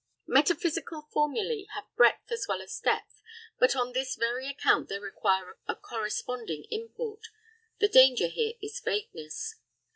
Metaphysical 0.25 1.07
formulæ 1.15 1.67
have 1.75 1.83
breadth 1.95 2.31
as 2.31 2.47
well 2.49 2.59
as 2.63 2.79
depth, 2.79 3.21
but 3.59 3.75
on 3.75 3.93
this 3.93 4.15
very 4.15 4.49
account 4.49 4.89
they 4.89 4.97
require 4.97 5.59
a 5.67 5.75
corresponding 5.75 6.65
import; 6.71 7.27
the 7.79 7.87
danger 7.87 8.25
here 8.25 8.53
is 8.63 8.79
vagueness. 8.79 9.57